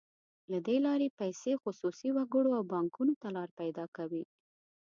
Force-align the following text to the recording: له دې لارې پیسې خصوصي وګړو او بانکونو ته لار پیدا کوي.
له 0.51 0.59
دې 0.67 0.77
لارې 0.85 1.15
پیسې 1.19 1.51
خصوصي 1.63 2.09
وګړو 2.13 2.51
او 2.57 2.63
بانکونو 2.73 3.13
ته 3.21 3.27
لار 3.35 3.49
پیدا 3.59 3.85
کوي. 3.97 4.23